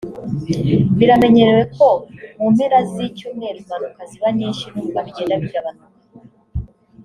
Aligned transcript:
Biramenyerewe 0.97 1.63
ko 1.75 1.87
mu 2.37 2.45
mpera 2.53 2.77
z’icyumweru 2.91 3.57
impanuka 3.61 4.01
ziba 4.09 4.29
nyinshi 4.37 4.65
(N’ubwo 4.73 4.99
bigenda 5.05 5.35
bigabanuka) 5.43 5.95